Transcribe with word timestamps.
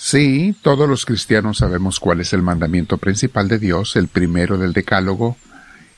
Sí, 0.00 0.54
todos 0.62 0.88
los 0.88 1.04
cristianos 1.04 1.58
sabemos 1.58 1.98
cuál 1.98 2.20
es 2.20 2.32
el 2.32 2.40
mandamiento 2.40 2.98
principal 2.98 3.48
de 3.48 3.58
Dios, 3.58 3.96
el 3.96 4.06
primero 4.06 4.56
del 4.56 4.72
Decálogo, 4.72 5.36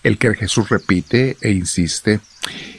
el 0.03 0.17
que 0.17 0.35
Jesús 0.35 0.71
repite 0.71 1.37
e 1.43 1.51
insiste, 1.51 2.21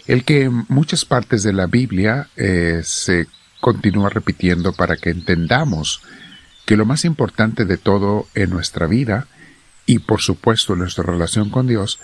el 0.07 0.25
que 0.25 0.45
en 0.45 0.65
muchas 0.67 1.05
partes 1.05 1.43
de 1.43 1.53
la 1.53 1.67
Biblia 1.67 2.27
eh, 2.35 2.81
se 2.83 3.27
continúa 3.59 4.09
repitiendo 4.09 4.73
para 4.73 4.97
que 4.97 5.11
entendamos 5.11 6.01
que 6.65 6.75
lo 6.75 6.87
más 6.87 7.05
importante 7.05 7.65
de 7.65 7.77
todo 7.77 8.27
en 8.33 8.49
nuestra 8.49 8.87
vida 8.87 9.27
y 9.85 9.99
por 9.99 10.21
supuesto 10.21 10.75
nuestra 10.75 11.03
relación 11.03 11.51
con 11.51 11.67
Dios 11.67 11.99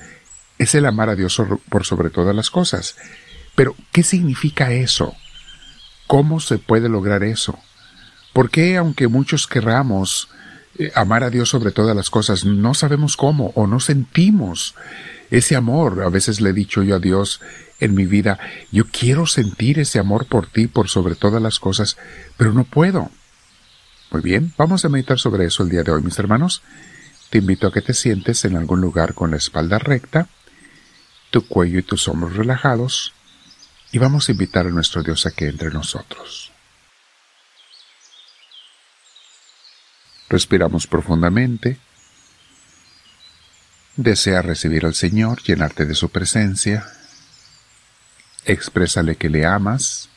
es 0.59 0.75
el 0.75 0.86
amar 0.86 1.09
a 1.09 1.15
Dios 1.15 1.41
por 1.70 1.86
sobre 1.88 2.11
todas 2.11 2.36
las 2.36 2.52
cosas. 2.52 2.95
Pero, 3.55 3.75
¿qué 3.91 4.04
significa 4.04 4.71
eso? 4.71 5.15
¿Cómo 6.05 6.39
se 6.39 6.59
puede 6.59 6.88
lograr 6.88 7.23
eso? 7.23 7.57
¿Por 8.38 8.51
qué, 8.51 8.77
aunque 8.77 9.07
muchos 9.07 9.47
querramos 9.47 10.29
eh, 10.78 10.91
amar 10.93 11.23
a 11.23 11.32
Dios 11.32 11.50
sobre 11.50 11.71
todas 11.71 11.95
las 11.95 12.11
cosas, 12.11 12.45
no 12.45 12.75
sabemos 12.75 13.18
cómo 13.18 13.51
o 13.55 13.65
no 13.65 13.79
sentimos 13.79 14.75
ese 15.32 15.55
amor? 15.55 16.04
A 16.04 16.09
veces 16.09 16.39
le 16.39 16.51
he 16.51 16.54
dicho 16.54 16.83
yo 16.83 16.97
a 16.97 17.00
Dios 17.00 17.42
en 17.79 17.95
mi 17.95 18.05
vida, 18.05 18.37
yo 18.71 18.86
quiero 18.92 19.25
sentir 19.25 19.79
ese 19.79 19.97
amor 19.97 20.28
por 20.28 20.45
ti, 20.45 20.68
por 20.68 20.87
sobre 20.87 21.15
todas 21.15 21.42
las 21.42 21.57
cosas, 21.57 21.97
pero 22.37 22.54
no 22.54 22.64
puedo. 22.64 23.09
Muy 24.11 24.21
bien, 24.21 24.54
vamos 24.56 24.86
a 24.86 24.89
meditar 24.89 25.17
sobre 25.17 25.47
eso 25.47 25.64
el 25.64 25.69
día 25.69 25.81
de 25.81 25.93
hoy, 25.93 26.04
mis 26.04 26.19
hermanos. 26.19 26.61
Te 27.31 27.39
invito 27.39 27.65
a 27.65 27.73
que 27.73 27.81
te 27.81 27.95
sientes 27.95 28.45
en 28.45 28.56
algún 28.56 28.81
lugar 28.81 29.15
con 29.15 29.31
la 29.31 29.37
espalda 29.37 29.79
recta, 29.79 30.29
tu 31.31 31.47
cuello 31.47 31.79
y 31.79 31.81
tus 31.81 32.08
hombros 32.08 32.36
relajados, 32.36 33.14
y 33.92 33.97
vamos 33.97 34.30
a 34.30 34.33
invitar 34.33 34.67
a 34.67 34.69
nuestro 34.69 35.02
Dios 35.02 35.25
a 35.25 35.31
que 35.31 35.47
entre 35.47 35.72
nosotros. 35.72 36.47
Respiramos 40.30 40.88
profundamente. 40.88 41.78
Desea 43.95 44.42
recibir 44.42 44.86
al 44.86 44.94
Señor, 44.94 45.42
llenarte 45.42 45.86
de 45.86 45.95
su 45.95 46.09
presencia. 46.09 46.86
Exprésale 48.45 49.16
que 49.16 49.30
le 49.30 49.45
amas. 49.45 50.09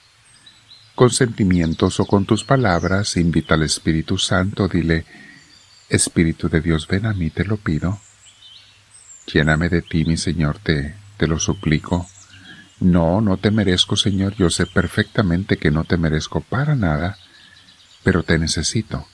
Con 0.94 1.11
sentimientos 1.11 1.98
o 2.00 2.05
con 2.05 2.27
tus 2.27 2.44
palabras, 2.44 3.17
invita 3.17 3.55
al 3.55 3.62
Espíritu 3.62 4.19
Santo, 4.19 4.69
dile, 4.69 5.06
Espíritu 5.89 6.48
de 6.48 6.61
Dios, 6.61 6.86
ven 6.86 7.06
a 7.06 7.14
mí, 7.14 7.30
te 7.30 7.45
lo 7.45 7.56
pido. 7.56 8.00
Lléname 9.33 9.69
de 9.69 9.80
ti, 9.83 10.05
mi 10.05 10.17
Señor, 10.17 10.58
te, 10.58 10.95
te 11.17 11.27
lo 11.27 11.39
suplico. 11.39 12.06
No, 12.80 13.20
no 13.20 13.36
te 13.36 13.50
merezco, 13.50 13.97
Señor, 13.97 14.34
yo 14.34 14.50
sé 14.50 14.67
perfectamente 14.67 15.56
que 15.56 15.70
no 15.70 15.84
te 15.84 15.97
merezco 15.97 16.41
para 16.41 16.74
nada, 16.74 17.17
pero 18.02 18.22
te 18.22 18.39
necesito. 18.39 19.06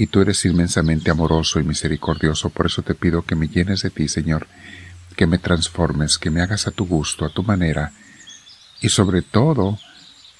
Y 0.00 0.06
tú 0.06 0.22
eres 0.22 0.46
inmensamente 0.46 1.10
amoroso 1.10 1.60
y 1.60 1.62
misericordioso, 1.62 2.48
por 2.48 2.64
eso 2.64 2.80
te 2.80 2.94
pido 2.94 3.20
que 3.20 3.36
me 3.36 3.48
llenes 3.48 3.82
de 3.82 3.90
ti, 3.90 4.08
Señor, 4.08 4.46
que 5.14 5.26
me 5.26 5.36
transformes, 5.36 6.16
que 6.16 6.30
me 6.30 6.40
hagas 6.40 6.66
a 6.66 6.70
tu 6.70 6.86
gusto, 6.86 7.26
a 7.26 7.28
tu 7.28 7.42
manera, 7.42 7.92
y 8.80 8.88
sobre 8.88 9.20
todo, 9.20 9.78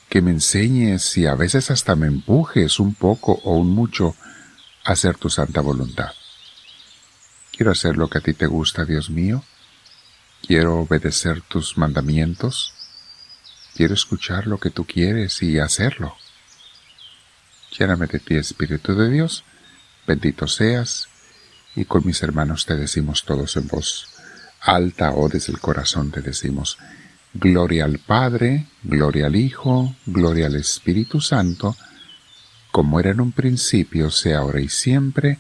que 0.09 0.23
me 0.23 0.31
enseñes 0.31 1.15
y 1.19 1.27
a 1.27 1.35
veces 1.35 1.71
hasta 1.71 1.95
me 1.95 2.07
empujes 2.07 2.81
un 2.81 2.95
poco 2.95 3.39
o 3.45 3.59
un 3.59 3.69
mucho 3.69 4.17
a 4.85 4.93
hacer 4.93 5.19
tu 5.19 5.29
santa 5.29 5.61
voluntad. 5.61 6.13
Quiero 7.53 7.71
hacer 7.71 7.99
lo 7.99 8.09
que 8.09 8.17
a 8.17 8.23
ti 8.23 8.33
te 8.33 8.47
gusta, 8.47 8.87
Dios 8.87 9.11
mío, 9.11 9.45
Quiero 10.47 10.81
obedecer 10.81 11.43
tus 11.43 11.77
mandamientos. 11.77 12.73
Quiero 13.75 13.93
escuchar 13.93 14.47
lo 14.47 14.57
que 14.57 14.71
tú 14.71 14.87
quieres 14.87 15.43
y 15.43 15.59
hacerlo. 15.59 16.17
Lléname 17.79 18.07
de 18.07 18.21
ti, 18.21 18.37
Espíritu 18.37 18.95
de 18.95 19.11
Dios. 19.11 19.45
Bendito 20.07 20.47
seas. 20.47 21.09
Y 21.77 21.85
con 21.85 22.05
mis 22.05 22.23
hermanos 22.23 22.67
te 22.67 22.75
decimos 22.75 23.25
todos 23.25 23.57
en 23.57 23.69
voz 23.69 24.09
alta 24.61 25.13
o 25.13 25.29
desde 25.29 25.53
el 25.53 25.61
corazón 25.61 26.11
te 26.11 26.21
decimos, 26.21 26.79
Gloria 27.33 27.85
al 27.85 27.99
Padre, 27.99 28.67
gloria 28.83 29.27
al 29.27 29.37
Hijo, 29.37 29.95
gloria 30.05 30.47
al 30.47 30.57
Espíritu 30.57 31.21
Santo, 31.21 31.77
como 32.73 32.99
era 32.99 33.11
en 33.11 33.21
un 33.21 33.33
principio, 33.33 34.11
sea 34.11 34.39
ahora 34.39 34.61
y 34.61 34.69
siempre, 34.69 35.39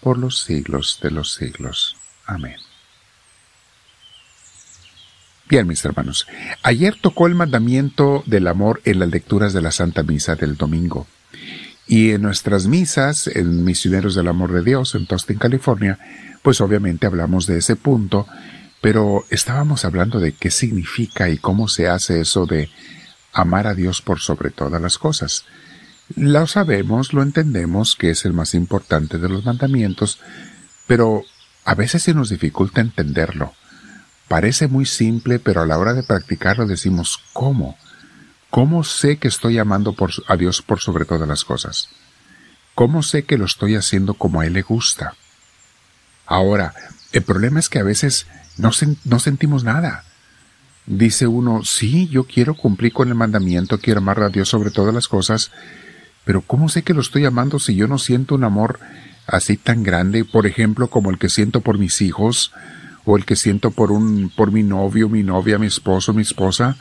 por 0.00 0.16
los 0.16 0.38
siglos 0.42 1.00
de 1.02 1.10
los 1.10 1.32
siglos. 1.32 1.96
Amén. 2.24 2.56
Bien, 5.48 5.66
mis 5.66 5.84
hermanos, 5.84 6.26
ayer 6.62 6.96
tocó 7.00 7.26
el 7.26 7.34
mandamiento 7.34 8.22
del 8.26 8.46
amor 8.46 8.80
en 8.84 9.00
las 9.00 9.08
lecturas 9.08 9.52
de 9.52 9.62
la 9.62 9.72
Santa 9.72 10.02
Misa 10.02 10.36
del 10.36 10.56
domingo. 10.56 11.06
Y 11.88 12.10
en 12.10 12.20
nuestras 12.20 12.66
misas, 12.66 13.26
en 13.28 13.64
Misioneros 13.64 14.14
del 14.14 14.28
Amor 14.28 14.52
de 14.52 14.62
Dios, 14.62 14.94
en 14.94 15.06
Tostin, 15.06 15.38
California, 15.38 15.98
pues 16.42 16.60
obviamente 16.60 17.06
hablamos 17.06 17.46
de 17.46 17.58
ese 17.58 17.76
punto, 17.76 18.26
pero 18.82 19.24
estábamos 19.30 19.86
hablando 19.86 20.20
de 20.20 20.32
qué 20.32 20.50
significa 20.50 21.30
y 21.30 21.38
cómo 21.38 21.66
se 21.66 21.88
hace 21.88 22.20
eso 22.20 22.44
de 22.44 22.68
amar 23.32 23.66
a 23.66 23.74
Dios 23.74 24.02
por 24.02 24.20
sobre 24.20 24.50
todas 24.50 24.82
las 24.82 24.98
cosas. 24.98 25.46
Lo 26.14 26.46
sabemos, 26.46 27.14
lo 27.14 27.22
entendemos, 27.22 27.96
que 27.96 28.10
es 28.10 28.26
el 28.26 28.34
más 28.34 28.52
importante 28.52 29.16
de 29.18 29.30
los 29.30 29.46
mandamientos, 29.46 30.20
pero 30.86 31.22
a 31.64 31.74
veces 31.74 32.02
se 32.02 32.12
nos 32.12 32.28
dificulta 32.28 32.82
entenderlo. 32.82 33.54
Parece 34.28 34.68
muy 34.68 34.84
simple, 34.84 35.38
pero 35.38 35.62
a 35.62 35.66
la 35.66 35.78
hora 35.78 35.94
de 35.94 36.02
practicarlo 36.02 36.66
decimos, 36.66 37.18
¿cómo? 37.32 37.78
¿Cómo 38.50 38.82
sé 38.84 39.18
que 39.18 39.28
estoy 39.28 39.58
amando 39.58 39.94
a 40.26 40.36
Dios 40.36 40.62
por 40.62 40.80
sobre 40.80 41.04
todas 41.04 41.28
las 41.28 41.44
cosas? 41.44 41.90
¿Cómo 42.74 43.02
sé 43.02 43.24
que 43.24 43.36
lo 43.36 43.44
estoy 43.44 43.74
haciendo 43.74 44.14
como 44.14 44.40
a 44.40 44.46
Él 44.46 44.54
le 44.54 44.62
gusta? 44.62 45.14
Ahora, 46.26 46.74
el 47.12 47.22
problema 47.22 47.60
es 47.60 47.68
que 47.68 47.78
a 47.78 47.84
veces 47.84 48.26
no, 48.56 48.70
no 49.04 49.18
sentimos 49.18 49.64
nada. 49.64 50.04
Dice 50.86 51.26
uno, 51.26 51.62
sí, 51.64 52.08
yo 52.08 52.24
quiero 52.24 52.54
cumplir 52.54 52.92
con 52.92 53.08
el 53.08 53.14
mandamiento, 53.14 53.78
quiero 53.78 53.98
amar 53.98 54.22
a 54.22 54.30
Dios 54.30 54.48
sobre 54.48 54.70
todas 54.70 54.94
las 54.94 55.08
cosas, 55.08 55.50
pero 56.24 56.40
¿cómo 56.40 56.68
sé 56.68 56.82
que 56.82 56.94
lo 56.94 57.02
estoy 57.02 57.26
amando 57.26 57.58
si 57.58 57.74
yo 57.74 57.86
no 57.86 57.98
siento 57.98 58.34
un 58.34 58.44
amor 58.44 58.80
así 59.26 59.58
tan 59.58 59.82
grande, 59.82 60.24
por 60.24 60.46
ejemplo, 60.46 60.88
como 60.88 61.10
el 61.10 61.18
que 61.18 61.28
siento 61.28 61.60
por 61.60 61.78
mis 61.78 62.00
hijos, 62.00 62.52
o 63.04 63.16
el 63.16 63.24
que 63.24 63.36
siento 63.36 63.70
por 63.70 63.92
un, 63.92 64.30
por 64.34 64.52
mi 64.52 64.62
novio, 64.62 65.08
mi 65.08 65.22
novia, 65.22 65.58
mi 65.58 65.66
esposo, 65.66 66.12
mi 66.12 66.22
esposa. 66.22 66.76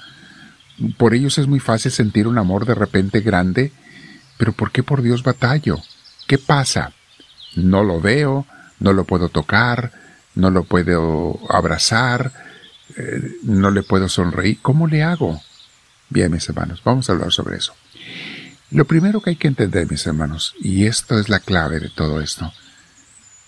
Por 0.97 1.13
ellos 1.13 1.37
es 1.37 1.47
muy 1.47 1.59
fácil 1.59 1.91
sentir 1.91 2.27
un 2.27 2.37
amor 2.37 2.65
de 2.65 2.75
repente 2.75 3.21
grande, 3.21 3.71
pero 4.37 4.51
¿por 4.51 4.71
qué 4.71 4.83
por 4.83 5.01
Dios 5.01 5.23
batallo? 5.23 5.77
¿Qué 6.27 6.37
pasa? 6.37 6.93
No 7.55 7.83
lo 7.83 7.99
veo, 7.99 8.45
no 8.79 8.93
lo 8.93 9.05
puedo 9.05 9.29
tocar, 9.29 9.91
no 10.35 10.51
lo 10.51 10.63
puedo 10.63 11.39
abrazar, 11.49 12.31
eh, 12.95 13.37
no 13.43 13.71
le 13.71 13.83
puedo 13.83 14.07
sonreír. 14.07 14.59
¿Cómo 14.61 14.87
le 14.87 15.03
hago? 15.03 15.41
Bien, 16.09 16.31
mis 16.31 16.47
hermanos, 16.47 16.81
vamos 16.83 17.09
a 17.09 17.13
hablar 17.13 17.31
sobre 17.31 17.57
eso. 17.57 17.73
Lo 18.69 18.85
primero 18.85 19.21
que 19.21 19.31
hay 19.31 19.35
que 19.35 19.47
entender, 19.47 19.89
mis 19.89 20.05
hermanos, 20.05 20.53
y 20.59 20.85
esto 20.85 21.19
es 21.19 21.29
la 21.29 21.39
clave 21.39 21.79
de 21.79 21.89
todo 21.89 22.21
esto, 22.21 22.51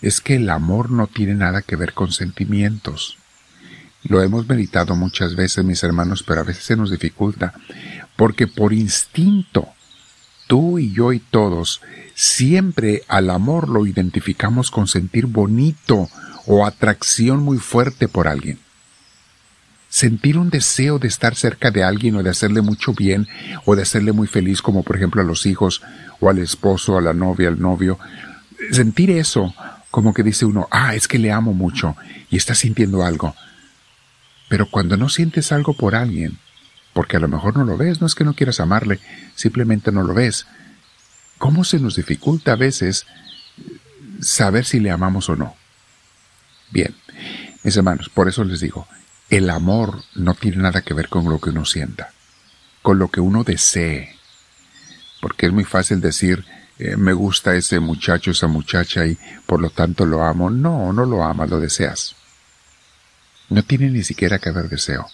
es 0.02 0.20
que 0.20 0.36
el 0.36 0.48
amor 0.50 0.90
no 0.90 1.06
tiene 1.06 1.34
nada 1.34 1.62
que 1.62 1.76
ver 1.76 1.92
con 1.92 2.10
sentimientos. 2.10 3.18
Lo 4.04 4.22
hemos 4.22 4.48
meditado 4.48 4.96
muchas 4.96 5.36
veces, 5.36 5.64
mis 5.64 5.82
hermanos, 5.82 6.22
pero 6.22 6.40
a 6.40 6.44
veces 6.44 6.64
se 6.64 6.76
nos 6.76 6.90
dificulta, 6.90 7.52
porque 8.16 8.46
por 8.46 8.72
instinto, 8.72 9.68
tú 10.46 10.78
y 10.78 10.92
yo 10.92 11.12
y 11.12 11.18
todos, 11.18 11.82
siempre 12.14 13.02
al 13.08 13.30
amor 13.30 13.68
lo 13.68 13.86
identificamos 13.86 14.70
con 14.70 14.88
sentir 14.88 15.26
bonito 15.26 16.08
o 16.46 16.66
atracción 16.66 17.42
muy 17.42 17.58
fuerte 17.58 18.08
por 18.08 18.26
alguien. 18.26 18.58
Sentir 19.88 20.38
un 20.38 20.50
deseo 20.50 20.98
de 20.98 21.08
estar 21.08 21.34
cerca 21.34 21.70
de 21.70 21.82
alguien 21.82 22.14
o 22.16 22.22
de 22.22 22.30
hacerle 22.30 22.62
mucho 22.62 22.94
bien 22.94 23.26
o 23.64 23.74
de 23.74 23.82
hacerle 23.82 24.12
muy 24.12 24.28
feliz, 24.28 24.62
como 24.62 24.82
por 24.82 24.96
ejemplo 24.96 25.20
a 25.20 25.24
los 25.24 25.46
hijos 25.46 25.82
o 26.20 26.30
al 26.30 26.38
esposo, 26.38 26.96
a 26.96 27.00
la 27.00 27.12
novia, 27.12 27.48
al 27.48 27.60
novio. 27.60 27.98
Sentir 28.70 29.10
eso 29.10 29.52
como 29.90 30.14
que 30.14 30.22
dice 30.22 30.44
uno, 30.44 30.68
ah, 30.70 30.94
es 30.94 31.08
que 31.08 31.18
le 31.18 31.32
amo 31.32 31.52
mucho 31.52 31.96
y 32.30 32.36
está 32.36 32.54
sintiendo 32.54 33.04
algo. 33.04 33.34
Pero 34.50 34.68
cuando 34.68 34.96
no 34.96 35.08
sientes 35.08 35.52
algo 35.52 35.74
por 35.74 35.94
alguien, 35.94 36.36
porque 36.92 37.16
a 37.16 37.20
lo 37.20 37.28
mejor 37.28 37.56
no 37.56 37.64
lo 37.64 37.76
ves, 37.76 38.00
no 38.00 38.08
es 38.08 38.16
que 38.16 38.24
no 38.24 38.34
quieras 38.34 38.58
amarle, 38.58 38.98
simplemente 39.36 39.92
no 39.92 40.02
lo 40.02 40.12
ves, 40.12 40.44
¿cómo 41.38 41.62
se 41.62 41.78
nos 41.78 41.94
dificulta 41.94 42.54
a 42.54 42.56
veces 42.56 43.06
saber 44.20 44.64
si 44.64 44.80
le 44.80 44.90
amamos 44.90 45.28
o 45.28 45.36
no? 45.36 45.54
Bien, 46.72 46.96
mis 47.62 47.76
hermanos, 47.76 48.08
por 48.08 48.26
eso 48.26 48.42
les 48.42 48.58
digo, 48.58 48.88
el 49.28 49.50
amor 49.50 50.02
no 50.16 50.34
tiene 50.34 50.56
nada 50.56 50.82
que 50.82 50.94
ver 50.94 51.08
con 51.08 51.28
lo 51.28 51.38
que 51.38 51.50
uno 51.50 51.64
sienta, 51.64 52.10
con 52.82 52.98
lo 52.98 53.06
que 53.06 53.20
uno 53.20 53.44
desee, 53.44 54.16
porque 55.20 55.46
es 55.46 55.52
muy 55.52 55.64
fácil 55.64 56.00
decir, 56.00 56.44
eh, 56.80 56.96
me 56.96 57.12
gusta 57.12 57.54
ese 57.54 57.78
muchacho, 57.78 58.32
esa 58.32 58.48
muchacha 58.48 59.06
y 59.06 59.16
por 59.46 59.60
lo 59.60 59.70
tanto 59.70 60.06
lo 60.06 60.24
amo. 60.24 60.50
No, 60.50 60.92
no 60.92 61.04
lo 61.04 61.22
amas, 61.22 61.50
lo 61.50 61.60
deseas. 61.60 62.16
No 63.50 63.62
tiene 63.62 63.90
ni 63.90 64.02
siquiera 64.02 64.38
que 64.38 64.48
haber 64.48 64.68
deseo. 64.68 65.06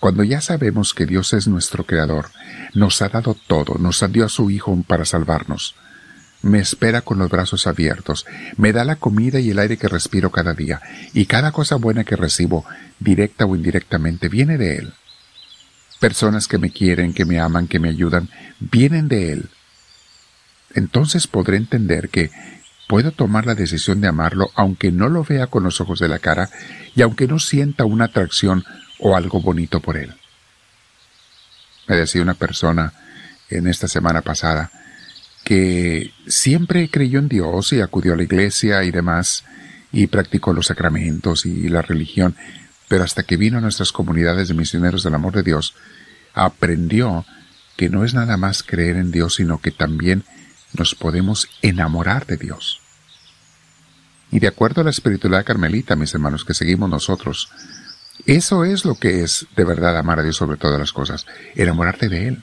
Cuando 0.00 0.24
ya 0.24 0.40
sabemos 0.40 0.94
que 0.94 1.06
Dios 1.06 1.32
es 1.32 1.46
nuestro 1.46 1.86
Creador, 1.86 2.30
nos 2.74 3.00
ha 3.02 3.08
dado 3.08 3.34
todo, 3.46 3.76
nos 3.78 4.04
dio 4.12 4.24
a 4.24 4.28
su 4.28 4.50
Hijo 4.50 4.76
para 4.86 5.04
salvarnos, 5.04 5.76
me 6.42 6.58
espera 6.58 7.02
con 7.02 7.18
los 7.18 7.30
brazos 7.30 7.68
abiertos, 7.68 8.26
me 8.56 8.72
da 8.72 8.84
la 8.84 8.96
comida 8.96 9.38
y 9.38 9.50
el 9.50 9.60
aire 9.60 9.76
que 9.76 9.86
respiro 9.86 10.30
cada 10.30 10.54
día, 10.54 10.80
y 11.14 11.26
cada 11.26 11.52
cosa 11.52 11.76
buena 11.76 12.02
que 12.02 12.16
recibo, 12.16 12.64
directa 12.98 13.46
o 13.46 13.54
indirectamente, 13.54 14.28
viene 14.28 14.58
de 14.58 14.78
Él. 14.78 14.92
Personas 16.00 16.48
que 16.48 16.58
me 16.58 16.70
quieren, 16.70 17.14
que 17.14 17.24
me 17.24 17.38
aman, 17.38 17.68
que 17.68 17.78
me 17.78 17.88
ayudan, 17.88 18.28
vienen 18.58 19.06
de 19.06 19.32
Él. 19.32 19.50
Entonces 20.74 21.28
podré 21.28 21.58
entender 21.58 22.08
que 22.08 22.32
puedo 22.92 23.10
tomar 23.10 23.46
la 23.46 23.54
decisión 23.54 24.02
de 24.02 24.08
amarlo 24.08 24.50
aunque 24.54 24.92
no 24.92 25.08
lo 25.08 25.24
vea 25.24 25.46
con 25.46 25.62
los 25.62 25.80
ojos 25.80 25.98
de 25.98 26.08
la 26.08 26.18
cara 26.18 26.50
y 26.94 27.00
aunque 27.00 27.26
no 27.26 27.38
sienta 27.38 27.86
una 27.86 28.04
atracción 28.04 28.66
o 28.98 29.16
algo 29.16 29.40
bonito 29.40 29.80
por 29.80 29.96
Él. 29.96 30.12
Me 31.88 31.96
decía 31.96 32.20
una 32.20 32.34
persona 32.34 32.92
en 33.48 33.66
esta 33.66 33.88
semana 33.88 34.20
pasada, 34.20 34.70
que 35.42 36.12
siempre 36.26 36.90
creyó 36.90 37.18
en 37.18 37.30
Dios 37.30 37.72
y 37.72 37.80
acudió 37.80 38.12
a 38.12 38.16
la 38.16 38.24
iglesia 38.24 38.84
y 38.84 38.90
demás, 38.90 39.42
y 39.90 40.08
practicó 40.08 40.52
los 40.52 40.66
sacramentos 40.66 41.46
y 41.46 41.70
la 41.70 41.80
religión, 41.80 42.36
pero 42.88 43.04
hasta 43.04 43.22
que 43.22 43.38
vino 43.38 43.56
a 43.56 43.62
nuestras 43.62 43.90
comunidades 43.90 44.48
de 44.48 44.54
misioneros 44.54 45.02
del 45.02 45.14
amor 45.14 45.32
de 45.32 45.44
Dios, 45.44 45.74
aprendió 46.34 47.24
que 47.74 47.88
no 47.88 48.04
es 48.04 48.12
nada 48.12 48.36
más 48.36 48.62
creer 48.62 48.96
en 48.96 49.10
Dios, 49.10 49.36
sino 49.36 49.62
que 49.62 49.70
también 49.70 50.24
nos 50.72 50.94
podemos 50.94 51.48
enamorar 51.62 52.26
de 52.26 52.36
Dios. 52.36 52.80
Y 54.30 54.40
de 54.40 54.48
acuerdo 54.48 54.80
a 54.80 54.84
la 54.84 54.90
espiritualidad 54.90 55.44
carmelita, 55.44 55.96
mis 55.96 56.14
hermanos, 56.14 56.44
que 56.44 56.54
seguimos 56.54 56.88
nosotros, 56.88 57.50
eso 58.26 58.64
es 58.64 58.84
lo 58.84 58.94
que 58.94 59.22
es 59.22 59.46
de 59.56 59.64
verdad 59.64 59.98
amar 59.98 60.20
a 60.20 60.22
Dios 60.22 60.36
sobre 60.36 60.56
todas 60.56 60.78
las 60.78 60.92
cosas, 60.92 61.26
enamorarte 61.54 62.08
de 62.08 62.28
Él. 62.28 62.42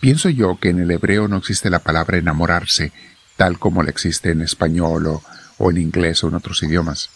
Pienso 0.00 0.28
yo 0.28 0.58
que 0.60 0.70
en 0.70 0.80
el 0.80 0.90
hebreo 0.90 1.28
no 1.28 1.36
existe 1.36 1.70
la 1.70 1.78
palabra 1.78 2.18
enamorarse 2.18 2.92
tal 3.36 3.58
como 3.58 3.82
la 3.82 3.90
existe 3.90 4.30
en 4.30 4.42
español 4.42 5.20
o, 5.58 5.70
en 5.70 5.78
inglés 5.78 6.22
o 6.24 6.28
en 6.28 6.34
otros 6.34 6.62
idiomas. 6.62 7.10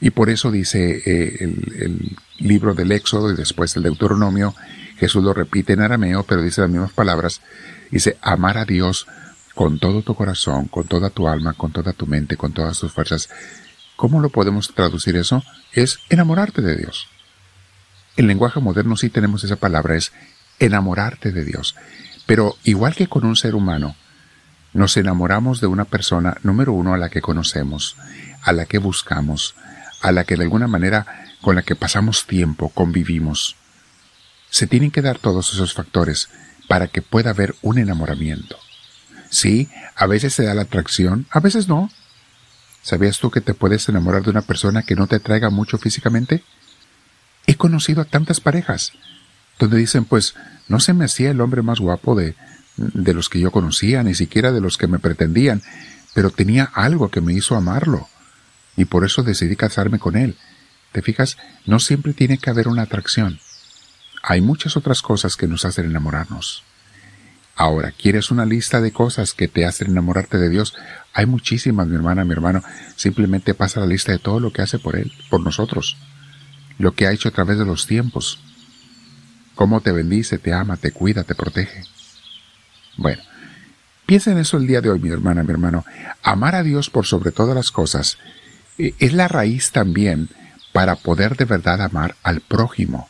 Y 0.00 0.10
por 0.10 0.28
eso 0.30 0.50
dice 0.50 1.02
eh, 1.06 1.36
el, 1.40 1.74
el, 1.80 2.16
libro 2.38 2.74
del 2.74 2.92
Éxodo 2.92 3.32
y 3.32 3.36
después 3.36 3.74
el 3.76 3.84
Deuteronomio, 3.84 4.54
Jesús 4.98 5.22
lo 5.22 5.32
repite 5.32 5.72
en 5.72 5.80
arameo, 5.80 6.24
pero 6.24 6.42
dice 6.42 6.60
las 6.60 6.70
mismas 6.70 6.92
palabras, 6.92 7.40
dice 7.90 8.18
amar 8.20 8.58
a 8.58 8.64
Dios 8.64 9.06
con 9.54 9.78
todo 9.78 10.02
tu 10.02 10.14
corazón, 10.14 10.66
con 10.66 10.86
toda 10.86 11.10
tu 11.10 11.28
alma, 11.28 11.54
con 11.54 11.72
toda 11.72 11.92
tu 11.92 12.06
mente, 12.06 12.36
con 12.36 12.52
todas 12.52 12.78
tus 12.78 12.92
fuerzas. 12.92 13.28
¿Cómo 13.96 14.20
lo 14.20 14.28
podemos 14.28 14.74
traducir 14.74 15.16
eso? 15.16 15.42
Es 15.72 16.00
enamorarte 16.10 16.60
de 16.60 16.76
Dios. 16.76 17.06
En 18.16 18.26
lenguaje 18.26 18.60
moderno 18.60 18.96
sí 18.96 19.10
tenemos 19.10 19.44
esa 19.44 19.56
palabra, 19.56 19.96
es 19.96 20.12
enamorarte 20.58 21.32
de 21.32 21.44
Dios. 21.44 21.76
Pero 22.26 22.56
igual 22.64 22.94
que 22.94 23.06
con 23.06 23.24
un 23.24 23.36
ser 23.36 23.54
humano, 23.54 23.96
nos 24.72 24.96
enamoramos 24.96 25.60
de 25.60 25.68
una 25.68 25.84
persona, 25.84 26.36
número 26.42 26.72
uno, 26.72 26.94
a 26.94 26.98
la 26.98 27.08
que 27.08 27.20
conocemos, 27.20 27.96
a 28.42 28.52
la 28.52 28.66
que 28.66 28.78
buscamos, 28.78 29.54
a 30.04 30.12
la 30.12 30.24
que 30.24 30.36
de 30.36 30.44
alguna 30.44 30.68
manera 30.68 31.06
con 31.40 31.56
la 31.56 31.62
que 31.62 31.76
pasamos 31.76 32.26
tiempo, 32.26 32.68
convivimos. 32.68 33.56
Se 34.50 34.66
tienen 34.66 34.90
que 34.90 35.00
dar 35.00 35.18
todos 35.18 35.54
esos 35.54 35.72
factores 35.72 36.28
para 36.68 36.88
que 36.88 37.00
pueda 37.00 37.30
haber 37.30 37.54
un 37.62 37.78
enamoramiento. 37.78 38.58
Sí, 39.30 39.70
a 39.96 40.06
veces 40.06 40.34
se 40.34 40.44
da 40.44 40.52
la 40.52 40.62
atracción, 40.62 41.26
a 41.30 41.40
veces 41.40 41.68
no. 41.68 41.90
¿Sabías 42.82 43.18
tú 43.18 43.30
que 43.30 43.40
te 43.40 43.54
puedes 43.54 43.88
enamorar 43.88 44.22
de 44.22 44.30
una 44.30 44.42
persona 44.42 44.82
que 44.82 44.94
no 44.94 45.06
te 45.06 45.16
atraiga 45.16 45.48
mucho 45.48 45.78
físicamente? 45.78 46.44
He 47.46 47.56
conocido 47.56 48.02
a 48.02 48.04
tantas 48.04 48.40
parejas 48.40 48.92
donde 49.58 49.78
dicen, 49.78 50.04
pues, 50.04 50.34
no 50.68 50.80
se 50.80 50.92
me 50.92 51.06
hacía 51.06 51.30
el 51.30 51.40
hombre 51.40 51.62
más 51.62 51.80
guapo 51.80 52.14
de, 52.14 52.34
de 52.76 53.14
los 53.14 53.30
que 53.30 53.40
yo 53.40 53.50
conocía, 53.50 54.02
ni 54.02 54.14
siquiera 54.14 54.52
de 54.52 54.60
los 54.60 54.76
que 54.76 54.86
me 54.86 54.98
pretendían, 54.98 55.62
pero 56.12 56.28
tenía 56.28 56.64
algo 56.74 57.10
que 57.10 57.22
me 57.22 57.32
hizo 57.32 57.56
amarlo, 57.56 58.06
y 58.76 58.84
por 58.86 59.04
eso 59.04 59.22
decidí 59.22 59.56
casarme 59.56 59.98
con 59.98 60.16
él. 60.16 60.36
¿Te 60.92 61.02
fijas? 61.02 61.36
No 61.66 61.80
siempre 61.80 62.12
tiene 62.12 62.38
que 62.38 62.50
haber 62.50 62.68
una 62.68 62.82
atracción. 62.82 63.40
Hay 64.22 64.40
muchas 64.40 64.76
otras 64.76 65.02
cosas 65.02 65.36
que 65.36 65.46
nos 65.46 65.64
hacen 65.64 65.86
enamorarnos. 65.86 66.62
Ahora, 67.56 67.92
¿quieres 67.92 68.30
una 68.30 68.44
lista 68.44 68.80
de 68.80 68.92
cosas 68.92 69.32
que 69.32 69.48
te 69.48 69.64
hacen 69.64 69.88
enamorarte 69.88 70.38
de 70.38 70.48
Dios? 70.48 70.74
Hay 71.12 71.26
muchísimas, 71.26 71.86
mi 71.86 71.94
hermana, 71.94 72.24
mi 72.24 72.32
hermano. 72.32 72.62
Simplemente 72.96 73.54
pasa 73.54 73.80
la 73.80 73.86
lista 73.86 74.12
de 74.12 74.18
todo 74.18 74.40
lo 74.40 74.52
que 74.52 74.62
hace 74.62 74.78
por 74.78 74.96
Él, 74.96 75.12
por 75.30 75.40
nosotros. 75.40 75.96
Lo 76.78 76.92
que 76.92 77.06
ha 77.06 77.12
hecho 77.12 77.28
a 77.28 77.32
través 77.32 77.58
de 77.58 77.64
los 77.64 77.86
tiempos 77.86 78.40
cómo 79.54 79.80
te 79.80 79.92
bendice, 79.92 80.38
te 80.38 80.52
ama, 80.52 80.76
te 80.76 80.92
cuida, 80.92 81.24
te 81.24 81.34
protege. 81.34 81.84
Bueno, 82.96 83.22
piensa 84.06 84.32
en 84.32 84.38
eso 84.38 84.56
el 84.56 84.66
día 84.66 84.80
de 84.80 84.90
hoy, 84.90 84.98
mi 84.98 85.10
hermana, 85.10 85.42
mi 85.42 85.50
hermano. 85.50 85.84
Amar 86.22 86.54
a 86.54 86.62
Dios 86.62 86.90
por 86.90 87.06
sobre 87.06 87.30
todas 87.30 87.54
las 87.54 87.70
cosas 87.70 88.18
es 88.78 89.12
la 89.12 89.28
raíz 89.28 89.70
también 89.70 90.28
para 90.72 90.96
poder 90.96 91.36
de 91.36 91.44
verdad 91.44 91.80
amar 91.82 92.16
al 92.22 92.40
prójimo. 92.40 93.08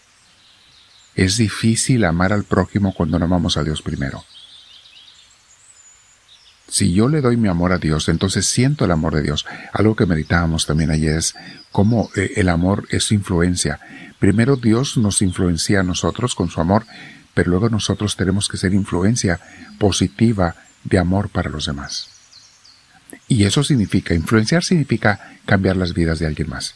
Es 1.15 1.37
difícil 1.37 2.05
amar 2.05 2.33
al 2.33 2.45
prójimo 2.45 2.93
cuando 2.93 3.19
no 3.19 3.25
amamos 3.25 3.57
a 3.57 3.65
Dios 3.65 3.83
primero. 3.83 4.25
Si 6.69 6.93
yo 6.93 7.09
le 7.09 7.21
doy 7.21 7.37
mi 7.37 7.49
amor 7.49 7.73
a 7.73 7.79
Dios, 7.79 8.09
entonces 8.09 8.47
siento 8.47 8.85
el 8.85 8.91
amor 8.91 9.15
de 9.15 9.23
Dios. 9.23 9.47
Algo 9.73 9.95
que 9.95 10.07
meditábamos 10.07 10.67
también 10.67 10.91
ayer 10.91 11.19
es 11.19 11.35
cómo 11.71 12.11
eh, 12.17 12.33
el 12.37 12.49
amor 12.49 12.87
es 12.91 13.13
influencia. 13.13 13.79
Primero 14.19 14.57
Dios 14.57 14.97
nos 14.97 15.23
influencia 15.23 15.81
a 15.81 15.85
nosotros 15.85 16.35
con 16.35 16.51
su 16.51 16.61
amor, 16.61 16.85
pero 17.33 17.51
luego 17.51 17.69
nosotros 17.69 18.17
tenemos 18.17 18.49
que 18.49 18.57
ser 18.57 18.75
influencia 18.75 19.39
positiva 19.79 20.57
de 20.83 20.99
amor 20.99 21.29
para 21.29 21.51
los 21.51 21.67
demás. 21.67 22.14
Y 23.29 23.45
eso 23.45 23.65
significa, 23.65 24.15
influenciar 24.15 24.65
significa 24.65 25.39
cambiar 25.47 25.77
las 25.77 25.95
vidas 25.95 26.19
de 26.19 26.27
alguien 26.27 26.49
más. 26.49 26.75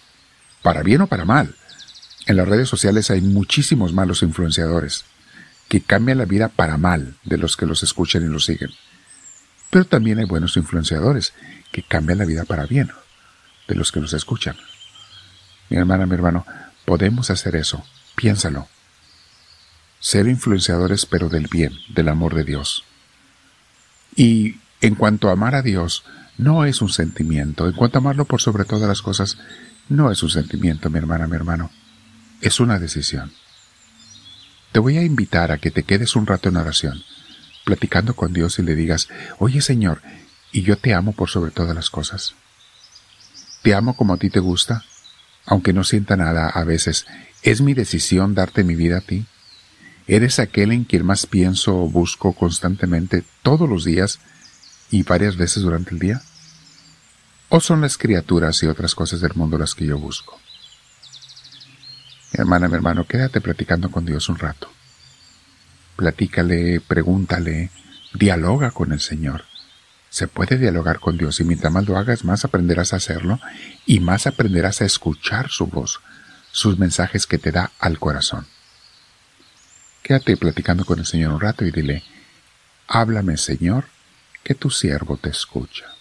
Para 0.62 0.82
bien 0.82 1.02
o 1.02 1.06
para 1.06 1.24
mal. 1.24 1.54
En 2.26 2.36
las 2.36 2.48
redes 2.48 2.68
sociales 2.68 3.10
hay 3.10 3.20
muchísimos 3.20 3.92
malos 3.92 4.22
influenciadores 4.22 5.04
que 5.68 5.80
cambian 5.80 6.18
la 6.18 6.24
vida 6.24 6.48
para 6.48 6.76
mal 6.76 7.16
de 7.24 7.38
los 7.38 7.56
que 7.56 7.66
los 7.66 7.82
escuchan 7.82 8.22
y 8.24 8.28
los 8.28 8.44
siguen. 8.44 8.70
Pero 9.70 9.84
también 9.84 10.18
hay 10.18 10.24
buenos 10.24 10.56
influenciadores 10.56 11.32
que 11.72 11.82
cambian 11.82 12.18
la 12.18 12.24
vida 12.24 12.44
para 12.44 12.66
bien 12.66 12.90
de 13.66 13.74
los 13.74 13.92
que 13.92 14.00
los 14.00 14.12
escuchan. 14.14 14.56
Mi 15.68 15.76
hermana, 15.76 16.06
mi 16.06 16.14
hermano, 16.14 16.46
Podemos 16.88 17.28
hacer 17.28 17.54
eso, 17.54 17.84
piénsalo. 18.16 18.66
Ser 20.00 20.26
influenciadores 20.26 21.04
pero 21.04 21.28
del 21.28 21.46
bien, 21.46 21.74
del 21.90 22.08
amor 22.08 22.34
de 22.34 22.44
Dios. 22.44 22.82
Y 24.16 24.56
en 24.80 24.94
cuanto 24.94 25.28
a 25.28 25.32
amar 25.32 25.54
a 25.54 25.60
Dios, 25.60 26.02
no 26.38 26.64
es 26.64 26.80
un 26.80 26.88
sentimiento. 26.88 27.66
En 27.66 27.74
cuanto 27.74 27.98
a 27.98 28.00
amarlo 28.00 28.24
por 28.24 28.40
sobre 28.40 28.64
todas 28.64 28.88
las 28.88 29.02
cosas, 29.02 29.36
no 29.88 30.10
es 30.10 30.22
un 30.22 30.30
sentimiento, 30.30 30.90
mi 30.90 30.98
hermana, 30.98 31.26
mi 31.26 31.36
hermano. 31.36 31.70
Es 32.40 32.60
una 32.60 32.78
decisión. 32.78 33.32
Te 34.72 34.78
voy 34.78 34.96
a 34.96 35.02
invitar 35.02 35.52
a 35.52 35.58
que 35.58 35.70
te 35.70 35.82
quedes 35.82 36.16
un 36.16 36.26
rato 36.26 36.48
en 36.48 36.56
oración, 36.56 37.02
platicando 37.64 38.14
con 38.14 38.32
Dios 38.32 38.58
y 38.58 38.62
le 38.62 38.74
digas, 38.74 39.08
oye 39.38 39.60
Señor, 39.60 40.00
¿y 40.52 40.62
yo 40.62 40.76
te 40.78 40.94
amo 40.94 41.12
por 41.12 41.28
sobre 41.28 41.50
todas 41.50 41.74
las 41.74 41.90
cosas? 41.90 42.34
¿Te 43.62 43.74
amo 43.74 43.96
como 43.96 44.14
a 44.14 44.16
ti 44.18 44.30
te 44.30 44.40
gusta? 44.40 44.84
aunque 45.48 45.72
no 45.72 45.82
sienta 45.82 46.14
nada 46.16 46.48
a 46.48 46.62
veces, 46.64 47.06
¿es 47.42 47.62
mi 47.62 47.72
decisión 47.72 48.34
darte 48.34 48.64
mi 48.64 48.76
vida 48.76 48.98
a 48.98 49.00
ti? 49.00 49.24
¿Eres 50.06 50.38
aquel 50.38 50.72
en 50.72 50.84
quien 50.84 51.06
más 51.06 51.26
pienso 51.26 51.74
o 51.74 51.88
busco 51.88 52.34
constantemente 52.34 53.24
todos 53.42 53.68
los 53.68 53.84
días 53.84 54.20
y 54.90 55.02
varias 55.04 55.36
veces 55.36 55.62
durante 55.62 55.92
el 55.92 55.98
día? 55.98 56.22
¿O 57.50 57.60
son 57.60 57.80
las 57.80 57.96
criaturas 57.96 58.62
y 58.62 58.66
otras 58.66 58.94
cosas 58.94 59.20
del 59.22 59.34
mundo 59.34 59.56
las 59.56 59.74
que 59.74 59.86
yo 59.86 59.98
busco? 59.98 60.38
Mi 62.32 62.40
hermana, 62.40 62.68
mi 62.68 62.74
hermano, 62.74 63.06
quédate 63.06 63.40
platicando 63.40 63.90
con 63.90 64.04
Dios 64.04 64.28
un 64.28 64.38
rato. 64.38 64.70
Platícale, 65.96 66.80
pregúntale, 66.80 67.70
dialoga 68.12 68.70
con 68.70 68.92
el 68.92 69.00
Señor. 69.00 69.44
Se 70.10 70.28
puede 70.28 70.58
dialogar 70.58 71.00
con 71.00 71.16
Dios 71.16 71.40
y 71.40 71.44
mientras 71.44 71.72
más 71.72 71.88
lo 71.88 71.96
hagas, 71.96 72.22
más 72.22 72.44
aprenderás 72.44 72.92
a 72.92 72.96
hacerlo 72.96 73.40
y 73.86 74.00
más 74.00 74.26
aprenderás 74.26 74.82
a 74.82 74.84
escuchar 74.84 75.48
su 75.48 75.66
voz, 75.66 76.00
sus 76.52 76.78
mensajes 76.78 77.26
que 77.26 77.38
te 77.38 77.50
da 77.50 77.72
al 77.78 77.98
corazón. 77.98 78.46
Quédate 80.02 80.36
platicando 80.36 80.84
con 80.84 80.98
el 80.98 81.06
Señor 81.06 81.32
un 81.32 81.40
rato 81.40 81.64
y 81.64 81.70
dile, 81.70 82.02
háblame 82.88 83.38
Señor, 83.38 83.86
que 84.44 84.54
tu 84.54 84.70
siervo 84.70 85.16
te 85.16 85.30
escucha. 85.30 85.97